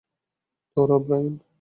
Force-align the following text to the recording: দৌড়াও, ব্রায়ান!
দৌড়াও, 0.77 0.99
ব্রায়ান! 1.05 1.33